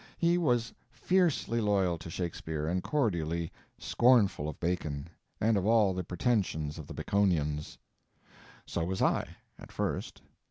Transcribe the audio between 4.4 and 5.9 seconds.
of Bacon and of